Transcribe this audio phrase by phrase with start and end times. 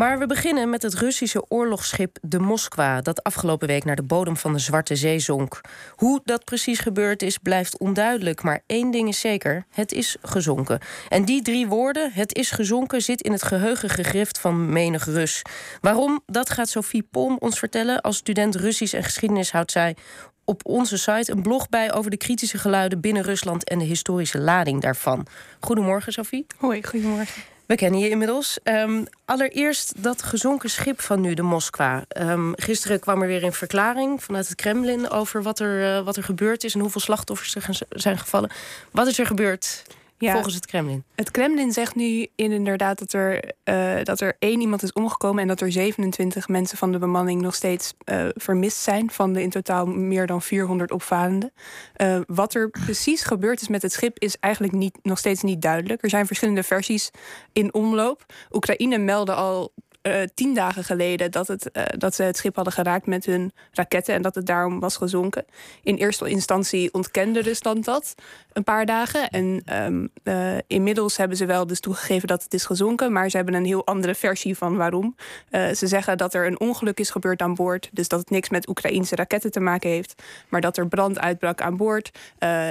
[0.00, 4.36] Maar we beginnen met het Russische oorlogsschip de Moskwa, dat afgelopen week naar de bodem
[4.36, 5.60] van de Zwarte Zee zonk.
[5.94, 8.42] Hoe dat precies gebeurd is, blijft onduidelijk.
[8.42, 10.80] Maar één ding is zeker: het is gezonken.
[11.08, 15.42] En die drie woorden, het is gezonken, zit in het geheugen gegrift van menig Rus.
[15.80, 16.20] Waarom?
[16.26, 18.00] Dat gaat Sophie Pom ons vertellen.
[18.00, 19.96] Als student Russisch en geschiedenis houdt zij
[20.44, 24.38] op onze site een blog bij over de kritische geluiden binnen Rusland en de historische
[24.38, 25.26] lading daarvan.
[25.60, 26.46] Goedemorgen, Sophie.
[26.58, 27.42] Hoi, goedemorgen.
[27.70, 28.58] We kennen je inmiddels.
[28.64, 32.04] Um, allereerst dat gezonken schip van nu, de Moskwa.
[32.18, 36.16] Um, gisteren kwam er weer een verklaring vanuit het Kremlin over wat er, uh, wat
[36.16, 38.50] er gebeurd is en hoeveel slachtoffers er zijn gevallen.
[38.90, 39.82] Wat is er gebeurd?
[40.26, 41.04] Ja, volgens het Kremlin.
[41.14, 45.48] Het Kremlin zegt nu inderdaad dat er, uh, dat er één iemand is omgekomen en
[45.48, 49.10] dat er 27 mensen van de bemanning nog steeds uh, vermist zijn.
[49.10, 51.52] Van de in totaal meer dan 400 opvarenden.
[51.96, 55.62] Uh, wat er precies gebeurd is met het schip is eigenlijk niet, nog steeds niet
[55.62, 56.02] duidelijk.
[56.02, 57.10] Er zijn verschillende versies
[57.52, 58.24] in omloop.
[58.50, 62.72] Oekraïne meldde al uh, tien dagen geleden dat, het, uh, dat ze het schip hadden
[62.72, 65.44] geraakt met hun raketten en dat het daarom was gezonken.
[65.82, 68.14] In eerste instantie ontkende Rusland dat
[68.52, 69.28] een paar dagen.
[69.28, 73.36] En um, uh, inmiddels hebben ze wel dus toegegeven dat het is gezonken, maar ze
[73.36, 75.16] hebben een heel andere versie van waarom.
[75.50, 78.68] ze zeggen dat er een ongeluk is gebeurd aan boord, dus dat het niks met
[78.68, 82.10] Oekraïnse raketten te maken heeft, maar dat er brand uitbrak aan boord.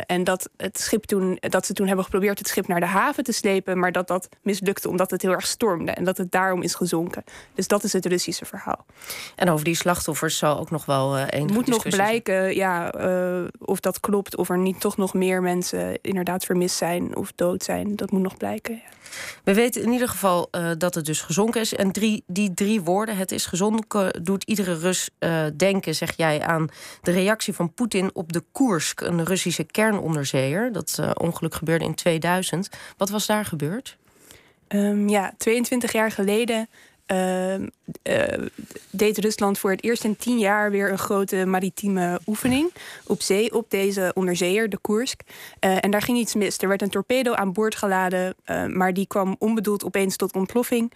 [0.06, 3.24] en dat, het schip toen, dat ze toen hebben geprobeerd het schip naar de haven
[3.24, 6.62] te slepen, maar dat dat mislukte omdat het heel erg stormde en dat het daarom
[6.62, 7.19] is gezonken.
[7.56, 8.86] Dus dat is het Russische verhaal.
[9.36, 13.48] En over die slachtoffers zal ook nog wel uh, Het moet nog blijken ja, uh,
[13.60, 17.64] of dat klopt, of er niet toch nog meer mensen inderdaad vermist zijn of dood
[17.64, 17.96] zijn.
[17.96, 18.76] Dat moet nog blijken.
[18.76, 18.98] Ja.
[19.44, 21.76] We weten in ieder geval uh, dat het dus gezonken is.
[21.76, 26.42] En drie, die drie woorden, het is gezonken, doet iedere Rus uh, denken, zeg jij,
[26.42, 26.68] aan
[27.02, 30.72] de reactie van Poetin op de Koersk, een Russische kernonderzeeër.
[30.72, 32.70] Dat uh, ongeluk gebeurde in 2000.
[32.98, 33.98] Wat was daar gebeurd?
[34.68, 36.70] Um, ja, 22 jaar geleden
[37.12, 38.48] uh, uh,
[38.90, 42.72] deed Rusland voor het eerst in tien jaar weer een grote maritieme oefening
[43.06, 45.22] op zee op deze onderzeeër, de Koersk.
[45.60, 46.58] Uh, en daar ging iets mis.
[46.58, 48.36] Er werd een torpedo aan boord geladen,
[48.68, 50.94] maar die kwam onbedoeld opeens tot ontploffing.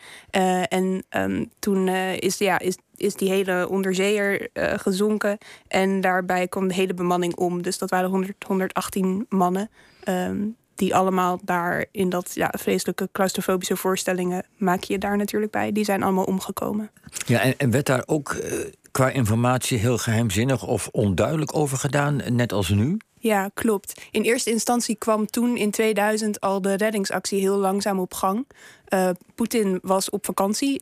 [0.69, 1.87] en um, toen
[2.19, 5.37] is, ja, is, is die hele onderzeeër gezonken
[5.67, 7.61] en daarbij kwam de hele bemanning om.
[7.61, 9.69] Dus dat waren 100, 118 mannen.
[10.09, 15.71] Um, die allemaal daar in dat ja, vreselijke claustrofobische voorstellingen maak je daar natuurlijk bij.
[15.71, 16.91] Die zijn allemaal omgekomen.
[17.25, 18.53] Ja, en, werd daar ook uh,
[18.91, 22.97] qua informatie heel geheimzinnig of onduidelijk over gedaan, net als nu?
[23.23, 24.01] Ja, klopt.
[24.11, 28.47] In eerste instantie kwam toen in 2000 al de reddingsactie heel langzaam op gang.
[28.89, 30.81] Uh, Poetin was op vakantie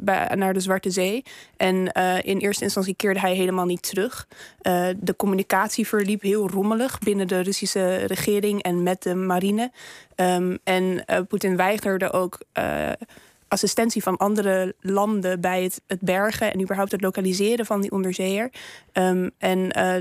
[0.00, 1.24] bij, naar de Zwarte Zee.
[1.56, 4.28] En uh, in eerste instantie keerde hij helemaal niet terug.
[4.96, 9.70] de communicatie verliep heel rommelig binnen de Russische regering en met de marine.
[10.16, 12.38] Um, en Poetin weigerde ook
[13.52, 18.50] assistentie van andere landen bij het, het bergen en überhaupt het lokaliseren van die onderzeeër.
[18.92, 19.94] Um, en, uh,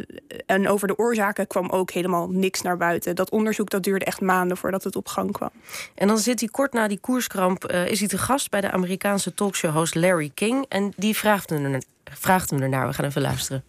[0.45, 3.15] en over de oorzaken kwam ook helemaal niks naar buiten.
[3.15, 5.49] Dat onderzoek dat duurde echt maanden voordat het op gang kwam.
[5.95, 8.71] En dan zit hij kort na die koerskramp, uh, is hij te gast bij de
[8.71, 10.65] Amerikaanse talkshow-host Larry King.
[10.69, 12.87] En die vraagt hem, er, vraagt hem ernaar.
[12.87, 13.63] We gaan even luisteren.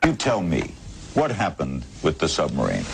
[0.00, 0.62] You tell me,
[1.12, 2.84] what happened with the submarine?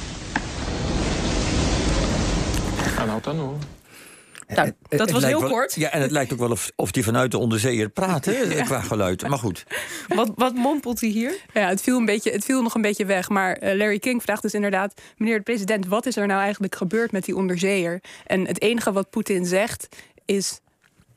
[2.98, 3.58] I don't know.
[4.46, 5.74] Nou, dat was heel wel, kort.
[5.74, 8.62] Ja, en het lijkt ook wel of, of die vanuit de onderzeeër praat, hè, ja.
[8.62, 9.28] qua geluid.
[9.28, 9.64] Maar goed.
[10.08, 11.36] Wat, wat mompelt hij hier?
[11.52, 13.28] Ja, het viel, een beetje, het viel nog een beetje weg.
[13.28, 15.00] Maar uh, Larry King vraagt dus inderdaad...
[15.16, 18.00] meneer de president, wat is er nou eigenlijk gebeurd met die onderzeeër?
[18.26, 19.88] En het enige wat Poetin zegt
[20.24, 20.60] is...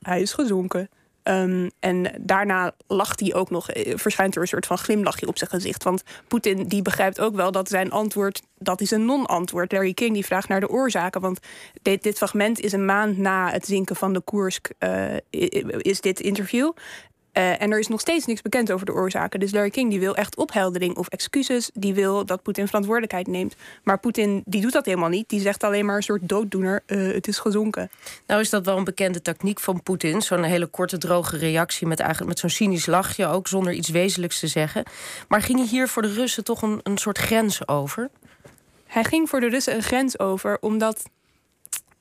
[0.02, 0.90] hij is gezonken.
[1.30, 5.50] Um, en daarna lacht hij ook nog, verschijnt er een soort van glimlachje op zijn
[5.50, 5.84] gezicht.
[5.84, 9.72] Want Poetin die begrijpt ook wel dat zijn antwoord, dat is een non-antwoord.
[9.72, 11.22] Larry King die vraagt naar de oorzaken.
[11.22, 11.40] Want
[11.82, 15.18] dit, dit fragment is een maand na het zinken van de Koersk, uh,
[15.78, 16.72] is dit interview.
[17.38, 19.40] Uh, en er is nog steeds niks bekend over de oorzaken.
[19.40, 21.70] Dus Larry King die wil echt opheldering of excuses.
[21.74, 23.56] Die wil dat Poetin verantwoordelijkheid neemt.
[23.84, 25.30] Maar Poetin die doet dat helemaal niet.
[25.30, 26.84] Die zegt alleen maar een soort dooddoener.
[26.88, 27.90] Uh, het is gezonken.
[28.28, 30.22] Nou is dat wel een bekende techniek van Poetin.
[30.22, 33.48] Zo'n hele korte droge reactie met, eigenlijk met zo'n cynisch lachje ook.
[33.48, 34.84] Zonder iets wezenlijks te zeggen.
[35.28, 38.10] Maar ging hij hier voor de Russen toch een, een soort grens over?
[38.88, 40.58] Hij ging voor de Russen een grens over.
[40.60, 41.04] Omdat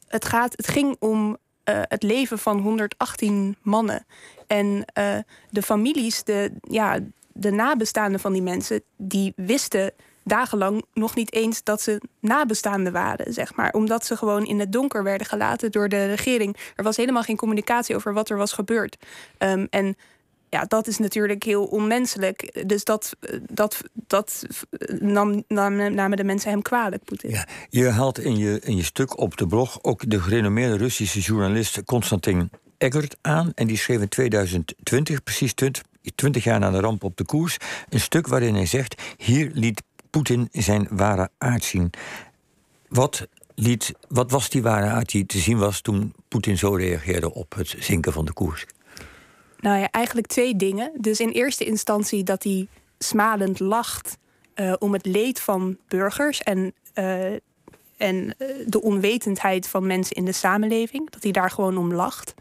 [0.08, 1.36] het, gaat, het ging om
[1.68, 4.06] uh, het leven van 118 mannen.
[4.46, 4.66] En
[4.98, 5.16] uh,
[5.50, 6.98] de families, de, ja,
[7.32, 9.92] de nabestaanden van die mensen, die wisten
[10.26, 13.72] dagenlang nog niet eens dat ze nabestaanden waren, zeg maar.
[13.72, 16.56] Omdat ze gewoon in het donker werden gelaten door de regering.
[16.76, 18.96] Er was helemaal geen communicatie over wat er was gebeurd.
[19.38, 19.96] Um, en
[20.50, 22.64] ja, dat is natuurlijk heel onmenselijk.
[22.66, 23.16] Dus dat,
[23.52, 24.46] dat, dat
[25.00, 27.30] nam, nam, namen de mensen hem kwalijk, Poetin.
[27.30, 31.20] Ja, je haalt in je, in je stuk op de blog ook de gerenommeerde Russische
[31.20, 33.52] journalist Konstantin Eggert aan.
[33.54, 35.82] En die schreef in 2020, precies 20,
[36.14, 37.56] 20 jaar na de ramp op de koers,
[37.88, 41.90] een stuk waarin hij zegt: Hier liet Poetin zijn ware aard zien.
[42.88, 47.34] Wat, liet, wat was die ware aard die te zien was toen Poetin zo reageerde
[47.34, 48.66] op het zinken van de koers?
[49.66, 50.92] Nou ja, eigenlijk twee dingen.
[50.96, 52.68] Dus in eerste instantie dat hij
[52.98, 54.18] smalend lacht
[54.54, 57.32] uh, om het leed van burgers en, uh,
[57.96, 61.10] en uh, de onwetendheid van mensen in de samenleving.
[61.10, 62.34] Dat hij daar gewoon om lacht.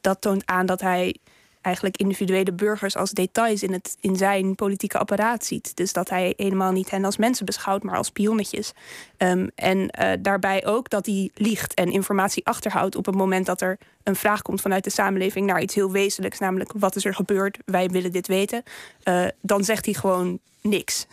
[0.00, 1.16] dat toont aan dat hij
[1.60, 5.76] eigenlijk individuele burgers als details in, het, in zijn politieke apparaat ziet.
[5.76, 8.72] Dus dat hij helemaal niet hen als mensen beschouwt, maar als pionnetjes.
[9.18, 13.60] Um, en uh, daarbij ook dat hij liegt en informatie achterhoudt op het moment dat
[13.60, 17.14] er een vraag komt vanuit de samenleving naar iets heel wezenlijks, namelijk wat is er
[17.14, 18.62] gebeurd, wij willen dit weten.
[19.04, 21.06] Uh, dan zegt hij gewoon niks.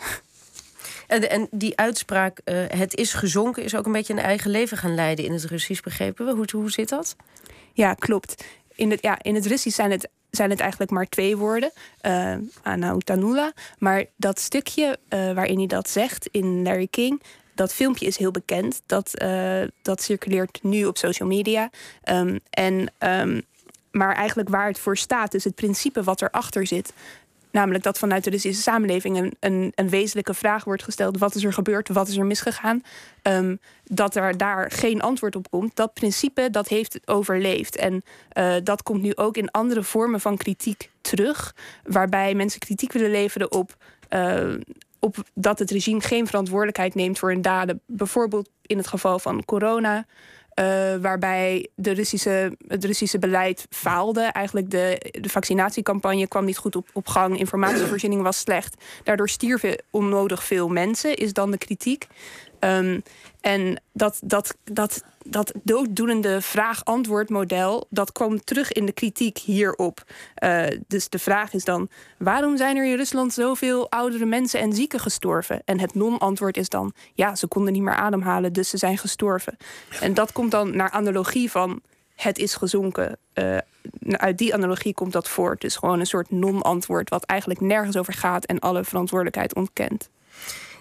[1.08, 4.78] En, en die uitspraak, uh, het is gezonken, is ook een beetje een eigen leven
[4.78, 6.34] gaan leiden in het Russisch, begrepen we.
[6.34, 7.16] Hoe, hoe zit dat?
[7.74, 8.44] Ja, klopt.
[8.78, 11.72] In het, ja, in het Russisch zijn het zijn het eigenlijk maar twee woorden,
[12.02, 13.48] uh.
[13.78, 17.22] Maar dat stukje uh, waarin hij dat zegt in Larry King,
[17.56, 18.82] dat filmpje is heel bekend.
[18.86, 21.70] Dat, uh, dat circuleert nu op social media.
[22.10, 23.42] Um, en, um,
[23.92, 26.94] maar eigenlijk waar het voor staat, dus het principe wat erachter zit,
[27.58, 31.54] Namelijk dat vanuit de Russische samenleving een, een, wezenlijke vraag wordt gesteld: wat is er
[31.54, 32.82] gebeurd, wat is er misgegaan?
[33.24, 35.76] Um, dat er daar geen antwoord op komt.
[35.76, 37.76] Dat principe dat heeft overleefd.
[37.76, 42.92] En uh, dat komt nu ook in andere vormen van kritiek terug, waarbij mensen kritiek
[42.92, 43.76] willen leveren op.
[44.10, 44.54] Uh,
[45.00, 47.82] op dat het regime geen verantwoordelijkheid neemt voor hun daden.
[47.86, 50.06] Bijvoorbeeld in het geval van corona.
[50.60, 54.22] Uh, waarbij de Russische, het Russische beleid faalde.
[54.22, 57.40] Eigenlijk de, de vaccinatiecampagne kwam niet goed op, op gang.
[57.40, 58.84] Informatievoorziening was slecht.
[59.04, 62.08] Daardoor stierven onnodig veel mensen, is dan de kritiek.
[62.60, 63.04] Um,
[63.42, 70.04] en dat, dat, dat, dat dooddoenende vraag-antwoord model, dat kwam terug in de kritiek hierop.
[70.44, 74.74] Uh, dus de vraag is dan, waarom zijn er in Rusland zoveel oudere mensen en
[74.74, 75.62] zieken gestorven?
[75.66, 79.58] En het non-antwoord is dan, ja, ze konden niet meer ademhalen, dus ze zijn gestorven.
[80.00, 81.82] En dat komt dan naar analogie van,
[82.16, 83.18] het is gezonken.
[83.34, 83.58] Uh,
[84.08, 85.62] uit die analogie komt dat voort.
[85.62, 90.10] Dus gewoon een soort non-antwoord, wat eigenlijk nergens over gaat en alle verantwoordelijkheid ontkent.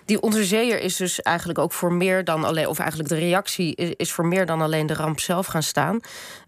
[0.06, 4.12] Die onderzeeër is dus eigenlijk ook voor meer dan alleen, of eigenlijk de reactie is
[4.12, 6.00] voor meer dan alleen de ramp zelf gaan staan.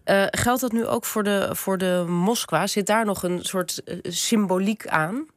[0.05, 2.67] Uh, geldt dat nu ook voor de, voor de Moskwa?
[2.67, 5.27] Zit daar nog een soort uh, symboliek aan?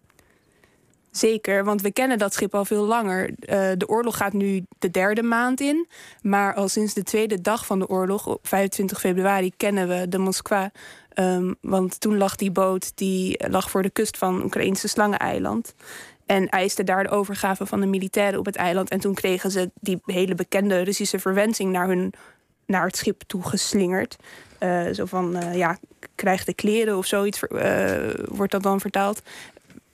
[1.10, 3.28] Zeker, want we kennen dat schip al veel langer.
[3.28, 5.88] Uh, de oorlog gaat nu de derde maand in.
[6.20, 10.18] Maar al sinds de tweede dag van de oorlog, op 25 februari, kennen we de
[10.18, 10.70] Moskwa.
[11.14, 15.74] Um, want toen lag die boot die lag voor de kust van Oekraïnse Slangeneiland.
[16.26, 18.90] En eisten daar de overgave van de militairen op het eiland.
[18.90, 22.12] En toen kregen ze die hele bekende Russische verwensing naar, hun,
[22.66, 24.16] naar het schip toe geslingerd.
[24.60, 25.78] Uh, zo van, uh, ja,
[26.14, 27.96] krijg de kleren of zoiets, uh,
[28.28, 29.22] wordt dat dan vertaald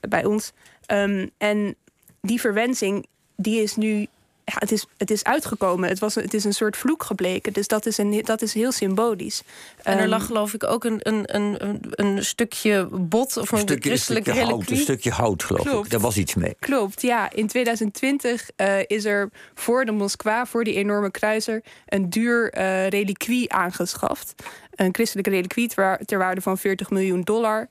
[0.01, 0.53] bij ons.
[0.93, 1.77] Um, en
[2.21, 4.07] die verwensing, die is nu
[4.49, 5.89] ja, het, is, het is uitgekomen.
[5.89, 7.53] Het, was, het is een soort vloek gebleken.
[7.53, 9.43] Dus dat is, een, dat is heel symbolisch.
[9.83, 13.59] En er ehm, lag geloof ik ook een, een, een, een stukje bot of een,
[13.59, 15.85] stukje, christelijke stukje hout, Een stukje hout, geloof Klopt.
[15.85, 15.91] ik.
[15.91, 16.57] Daar was iets mee.
[16.59, 17.31] Klopt, ja.
[17.33, 21.63] In 2020 uh, is er voor de Moskwa, voor die enorme kruiser...
[21.87, 24.35] een duur uh, reliquie aangeschaft
[24.79, 25.69] een christelijke reliquie
[26.05, 27.69] ter waarde van 40 miljoen dollar.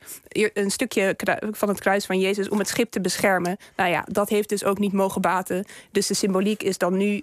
[0.54, 1.16] Een stukje
[1.52, 3.58] van het kruis van Jezus om het schip te beschermen.
[3.76, 5.66] Nou ja, dat heeft dus ook niet mogen baten.
[5.92, 7.22] Dus de symboliek is dan nu: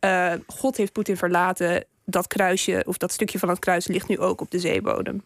[0.00, 1.84] uh, God heeft Poetin verlaten.
[2.04, 5.22] Dat kruisje, of dat stukje van het kruis, ligt nu ook op de zeebodem.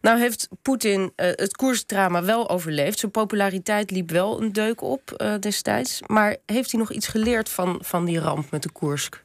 [0.00, 2.98] Nou heeft Poetin uh, het koersdrama wel overleefd.
[2.98, 6.00] Zijn populariteit liep wel een deuk op uh, destijds.
[6.06, 9.22] Maar heeft hij nog iets geleerd van, van die ramp met de Koersk?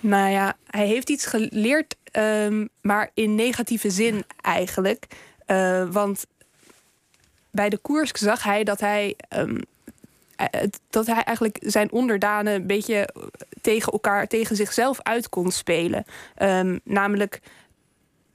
[0.00, 5.06] Nou ja, hij heeft iets geleerd, um, maar in negatieve zin eigenlijk.
[5.46, 6.26] Uh, want
[7.50, 9.60] bij de Koersk zag hij dat hij, um,
[10.90, 13.08] dat hij eigenlijk zijn onderdanen een beetje
[13.60, 16.04] tegen elkaar, tegen zichzelf uit kon spelen.
[16.42, 17.40] Um, namelijk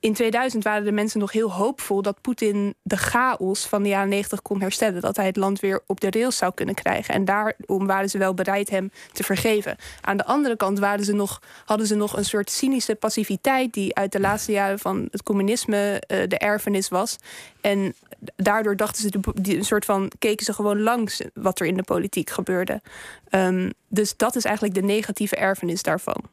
[0.03, 4.09] in 2000 waren de mensen nog heel hoopvol dat Poetin de chaos van de jaren
[4.09, 5.01] 90 kon herstellen.
[5.01, 7.13] Dat hij het land weer op de rails zou kunnen krijgen.
[7.13, 9.77] En daarom waren ze wel bereid hem te vergeven.
[10.01, 13.95] Aan de andere kant waren ze nog, hadden ze nog een soort cynische passiviteit die
[13.95, 17.17] uit de laatste jaren van het communisme uh, de erfenis was.
[17.61, 17.95] En
[18.35, 19.19] daardoor dachten ze,
[19.55, 22.81] een soort van, keken ze gewoon langs wat er in de politiek gebeurde.
[23.29, 26.23] Um, dus dat is eigenlijk de negatieve erfenis daarvan.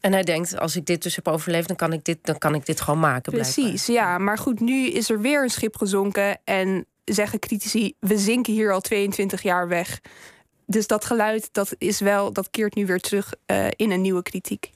[0.00, 2.54] En hij denkt, als ik dit dus heb overleefd, dan kan ik dit, dan kan
[2.54, 3.32] ik dit gewoon maken.
[3.32, 4.18] Precies, ja.
[4.18, 6.38] Maar goed, nu is er weer een schip gezonken.
[6.44, 10.00] En zeggen critici, we zinken hier al 22 jaar weg.
[10.66, 14.22] Dus dat geluid, dat is wel, dat keert nu weer terug uh, in een nieuwe
[14.22, 14.70] kritiek.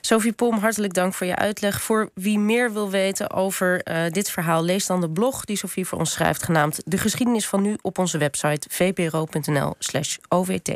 [0.00, 1.82] Sophie Pom, hartelijk dank voor je uitleg.
[1.82, 5.86] Voor wie meer wil weten over uh, dit verhaal, lees dan de blog die Sophie
[5.86, 10.70] voor ons schrijft, genaamd De geschiedenis van nu op onze website vpro.nl/ovt.